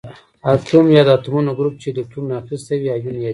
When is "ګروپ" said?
1.59-1.75